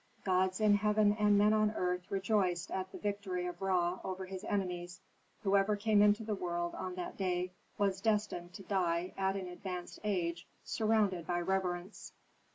Gods 0.23 0.59
in 0.59 0.73
heaven 0.73 1.13
and 1.13 1.37
men 1.37 1.53
on 1.53 1.69
earth 1.77 2.09
rejoiced 2.09 2.71
at 2.71 2.91
the 2.91 2.97
victory 2.97 3.45
of 3.45 3.61
Ra 3.61 3.99
over 4.03 4.25
his 4.25 4.43
enemies; 4.43 4.99
whoever 5.43 5.75
came 5.75 6.01
into 6.01 6.23
the 6.23 6.33
world 6.33 6.73
on 6.73 6.95
that 6.95 7.17
day 7.17 7.51
was 7.77 8.01
destined 8.01 8.51
to 8.55 8.63
die 8.63 9.13
at 9.15 9.35
an 9.35 9.47
advanced 9.47 9.99
age 10.03 10.47
surrounded 10.63 11.27
by 11.27 11.39
reverence. 11.39 12.13